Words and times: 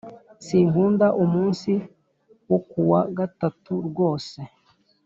Sinkunda 0.45 1.07
umunsi 1.23 1.71
wo 2.49 2.59
kuwa 2.69 2.99
gatatu 3.17 3.73
rwose 3.87 4.39